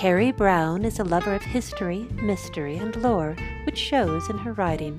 [0.00, 4.98] Carrie Brown is a lover of history, mystery, and lore, which shows in her writing.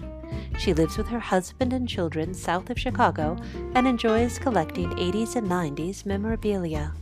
[0.59, 3.35] She lives with her husband and children south of Chicago
[3.73, 6.93] and enjoys collecting 80s and 90s memorabilia.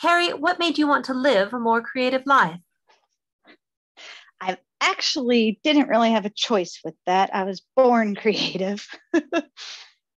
[0.00, 2.60] Carrie, what made you want to live a more creative life?
[4.40, 7.28] I actually didn't really have a choice with that.
[7.34, 8.88] I was born creative.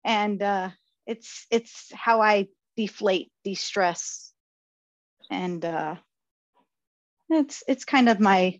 [0.03, 0.70] and uh,
[1.05, 4.31] it's it's how I deflate, de-stress.
[5.29, 5.95] And uh,
[7.29, 8.59] it's it's kind of my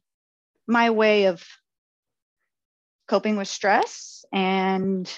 [0.68, 1.44] my way of
[3.08, 5.12] coping with stress and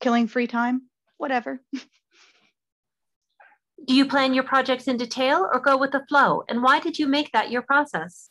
[0.00, 0.82] killing free time,
[1.16, 1.60] whatever.
[3.86, 6.44] Do you plan your projects in detail or go with the flow?
[6.48, 8.30] And why did you make that your process?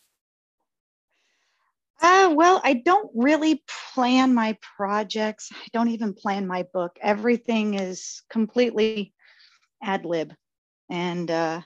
[2.02, 5.50] Uh, well, I don't really plan my projects.
[5.53, 6.98] I don't even plan my book.
[7.00, 9.14] Everything is completely
[9.84, 10.34] ad lib.
[10.90, 11.62] And uh,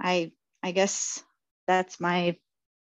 [0.00, 0.32] I,
[0.62, 1.22] I guess
[1.66, 2.36] that's my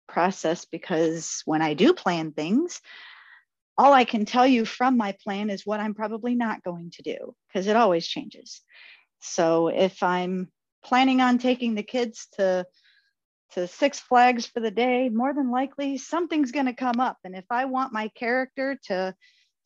[0.09, 2.81] process because when I do plan things,
[3.77, 7.01] all I can tell you from my plan is what I'm probably not going to
[7.01, 8.61] do because it always changes.
[9.19, 10.51] So if I'm
[10.83, 12.65] planning on taking the kids to
[13.53, 17.17] to Six Flags for the day, more than likely something's going to come up.
[17.23, 19.15] And if I want my character to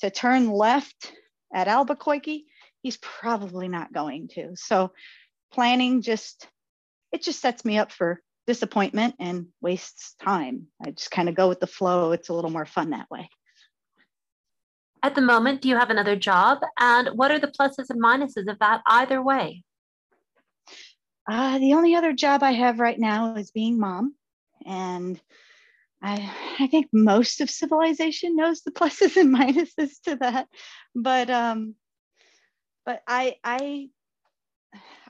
[0.02, 1.14] to turn left
[1.54, 2.46] at Albuquerque,
[2.82, 4.52] he's probably not going to.
[4.56, 4.92] So
[5.52, 6.48] planning just
[7.12, 10.68] it just sets me up for disappointment and wastes time.
[10.86, 12.12] I just kind of go with the flow.
[12.12, 13.30] It's a little more fun that way.
[15.04, 16.60] At the moment, do you have another job?
[16.80, 19.64] And what are the pluses and minuses of that either way?
[21.28, 24.16] Uh, the only other job I have right now is being mom.
[24.66, 25.20] And
[26.02, 30.48] I, I think most of civilization knows the pluses and minuses to that.
[30.96, 31.76] But um,
[32.86, 33.90] but I I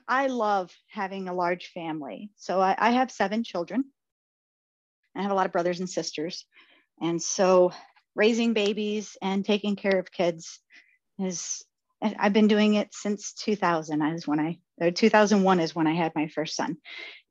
[0.06, 2.30] I love having a large family.
[2.36, 3.84] So I, I have seven children.
[5.16, 6.46] I have a lot of brothers and sisters.
[7.00, 7.72] And so
[8.14, 10.60] raising babies and taking care of kids
[11.18, 11.64] is
[12.02, 14.02] I've been doing it since 2000.
[14.02, 16.76] I was when I or 2001 is when I had my first son,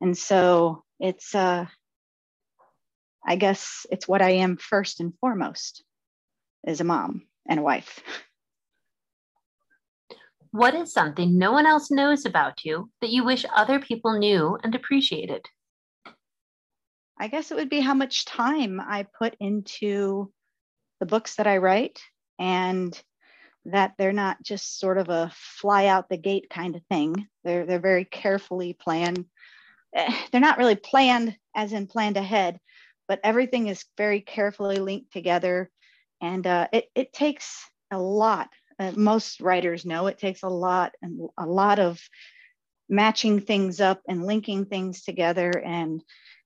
[0.00, 1.66] and so it's uh,
[3.26, 5.84] I guess it's what I am first and foremost,
[6.66, 8.00] is a mom and a wife.
[10.50, 14.58] What is something no one else knows about you that you wish other people knew
[14.62, 15.46] and appreciated?
[17.18, 20.32] I guess it would be how much time I put into
[21.00, 22.02] the books that I write
[22.38, 23.00] and
[23.66, 27.28] that they're not just sort of a fly out the gate kind of thing.
[27.44, 29.24] They're they're very carefully planned.
[29.94, 32.58] Eh, they're not really planned as in planned ahead,
[33.08, 35.70] but everything is very carefully linked together,
[36.20, 38.48] and uh, it it takes a lot.
[38.78, 42.00] Uh, most writers know it takes a lot and a lot of
[42.88, 46.02] matching things up and linking things together and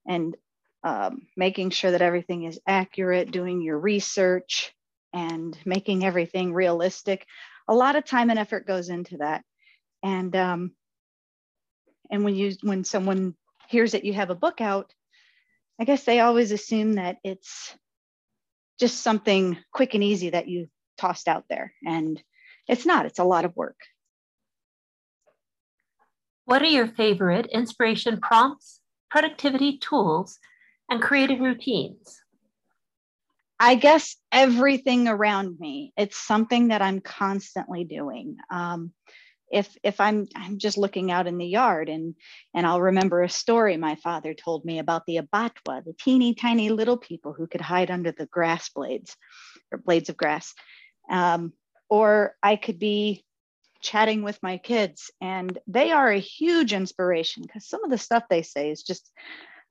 [0.07, 0.37] and
[0.85, 4.73] um, making sure that everything is accurate, doing your research,
[5.17, 7.27] and making everything realistic.
[7.69, 9.43] A lot of time and effort goes into that.
[10.03, 10.73] And um,
[12.11, 13.35] and when you when someone
[13.69, 14.93] hears that you have a book out,
[15.81, 17.75] I guess they always assume that it's
[18.79, 20.69] just something quick and easy that you
[20.99, 21.73] tossed out there.
[21.85, 22.23] And
[22.69, 23.79] it's not, it's a lot of work.
[26.45, 30.39] What are your favorite inspiration prompts, productivity tools,
[30.91, 32.21] and creative routines?
[33.59, 35.93] I guess everything around me.
[35.97, 38.37] It's something that I'm constantly doing.
[38.51, 38.93] Um,
[39.51, 42.15] if if I'm I'm just looking out in the yard and
[42.55, 46.69] and I'll remember a story my father told me about the abatwa, the teeny tiny
[46.69, 49.17] little people who could hide under the grass blades
[49.71, 50.53] or blades of grass.
[51.09, 51.53] Um,
[51.89, 53.25] or I could be
[53.81, 58.25] chatting with my kids and they are a huge inspiration because some of the stuff
[58.29, 59.13] they say is just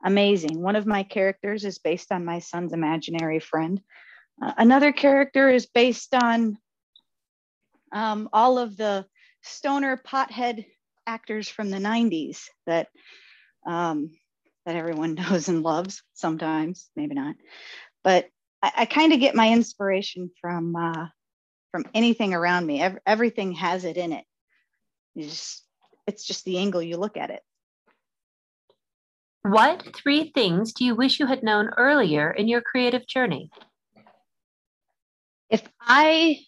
[0.06, 0.62] amazing.
[0.62, 3.82] One of my characters is based on my son's imaginary friend.
[4.42, 6.58] Uh, another character is based on
[7.92, 9.06] um, all of the
[9.42, 10.66] stoner pothead
[11.08, 12.88] actors from the 90s that
[13.68, 14.12] um,
[14.66, 17.36] that everyone knows and loves sometimes, maybe not.
[18.04, 18.30] But
[18.62, 21.08] I, I kind of get my inspiration from uh,
[21.72, 22.82] from anything around me.
[22.82, 24.24] Every, everything has it in it.
[25.18, 25.64] Just,
[26.08, 27.42] it's just the angle you look at it.
[29.46, 33.52] What three things do you wish you had known earlier in your creative journey?
[35.52, 36.40] If I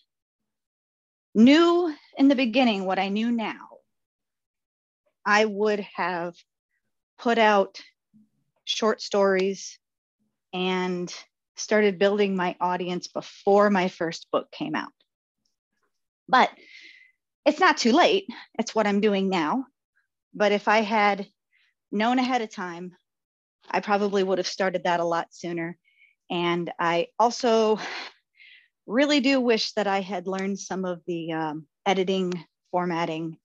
[1.36, 3.68] knew in the beginning what I knew now,
[5.24, 6.34] I would have
[7.20, 7.80] put out
[8.66, 9.78] short stories
[10.52, 11.14] and
[11.56, 14.92] started building my audience before my first book came out.
[16.28, 16.50] But
[17.46, 18.26] it's not too late.
[18.58, 19.68] It's what I'm doing now.
[20.34, 21.28] But if I had
[21.92, 22.96] known ahead of time,
[23.70, 25.78] I probably would have started that a lot sooner.
[26.30, 27.80] And I also
[28.86, 32.34] really do wish that I had learned some of the um, editing,
[32.72, 33.38] formatting,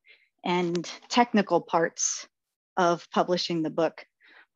[0.45, 2.27] and technical parts
[2.77, 4.05] of publishing the book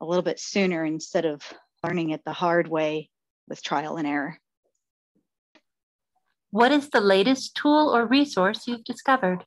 [0.01, 1.41] a little bit sooner instead of
[1.83, 3.09] learning it the hard way
[3.47, 4.37] with trial and error.
[6.51, 9.45] What is the latest tool or resource you've discovered?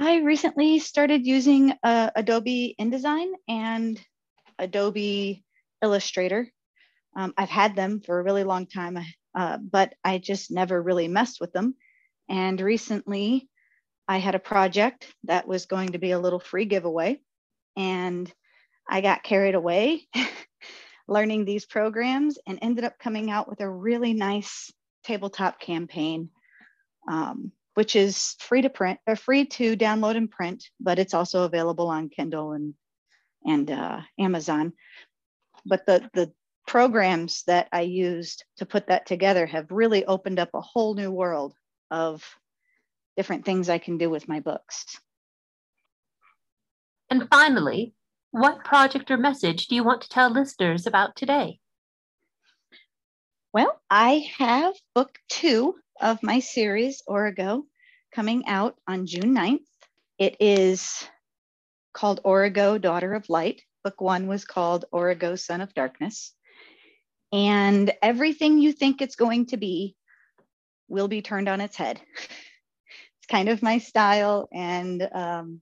[0.00, 4.00] I recently started using uh, Adobe InDesign and
[4.56, 5.42] Adobe
[5.82, 6.48] Illustrator.
[7.16, 8.96] Um, I've had them for a really long time,
[9.34, 11.74] uh, but I just never really messed with them.
[12.28, 13.48] And recently,
[14.06, 17.20] I had a project that was going to be a little free giveaway,
[17.76, 18.32] and
[18.88, 20.06] I got carried away
[21.08, 24.72] learning these programs and ended up coming out with a really nice
[25.02, 26.30] tabletop campaign,
[27.10, 31.44] um, which is free to print or free to download and print, but it's also
[31.44, 32.74] available on Kindle and
[33.46, 34.72] and uh, Amazon.
[35.64, 36.32] But the the
[36.66, 41.12] programs that I used to put that together have really opened up a whole new
[41.12, 41.54] world
[41.88, 42.24] of
[43.16, 44.98] different things I can do with my books.
[47.10, 47.94] And finally,
[48.32, 51.60] what project or message do you want to tell listeners about today?
[53.52, 57.64] Well, I have book two of my series, Origo,
[58.14, 59.66] coming out on June 9th.
[60.18, 61.06] It is
[61.92, 63.62] called Origo, Daughter of Light.
[63.84, 66.34] Book one was called Origo, Son of Darkness.
[67.32, 69.96] And everything you think it's going to be
[70.88, 72.00] will be turned on its head.
[72.16, 74.48] it's kind of my style.
[74.52, 75.60] And um,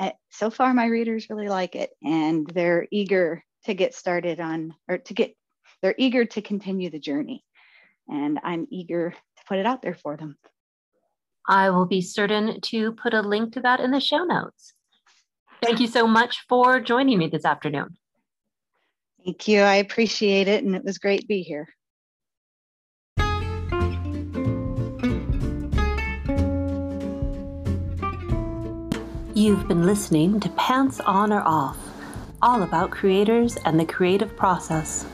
[0.00, 4.74] Eh, so far my readers really like it and they're eager to get started on
[4.88, 5.36] or to get
[5.82, 7.44] they're eager to continue the journey
[8.08, 10.36] and i'm eager to put it out there for them.
[11.48, 14.72] I will be certain to put a link to that in the show notes.
[15.62, 17.96] Thank you so much for joining me this afternoon.
[19.24, 19.60] Thank you.
[19.60, 21.68] I appreciate it and it was great to be here.
[29.36, 31.76] You've been listening to Pants On or Off,
[32.40, 35.04] all about creators and the creative process.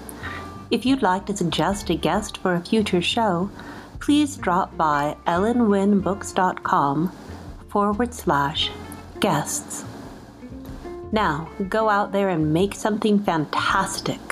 [0.71, 3.51] If you'd like to suggest a guest for a future show,
[3.99, 7.13] please drop by ellenwynbooks.com
[7.69, 8.71] forward slash
[9.19, 9.85] guests.
[11.11, 14.30] Now, go out there and make something fantastic.